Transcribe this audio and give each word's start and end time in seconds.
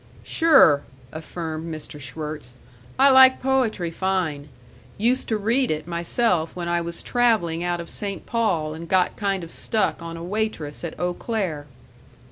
"Sure," 0.23 0.81
affirmed 1.11 1.71
Mr. 1.71 2.01
Schwirtz, 2.01 2.57
"I 2.97 3.11
like 3.11 3.39
poetry 3.39 3.91
fine. 3.91 4.49
Used 4.97 5.27
to 5.27 5.37
read 5.37 5.69
it 5.69 5.85
myself 5.87 6.55
when 6.55 6.67
I 6.67 6.81
was 6.81 7.03
traveling 7.03 7.63
out 7.63 7.79
of 7.79 7.87
St. 7.87 8.25
Paul 8.25 8.73
and 8.73 8.89
got 8.89 9.15
kind 9.15 9.43
of 9.43 9.51
stuck 9.51 10.01
on 10.01 10.17
a 10.17 10.23
waitress 10.23 10.83
at 10.83 10.99
Eau 10.99 11.13
Claire." 11.13 11.67